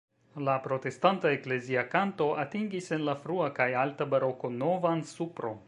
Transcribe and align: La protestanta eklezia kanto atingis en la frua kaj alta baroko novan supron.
La 0.45 0.53
protestanta 0.61 1.33
eklezia 1.35 1.83
kanto 1.91 2.27
atingis 2.45 2.89
en 2.97 3.05
la 3.11 3.17
frua 3.27 3.51
kaj 3.61 3.69
alta 3.83 4.09
baroko 4.15 4.55
novan 4.59 5.09
supron. 5.15 5.57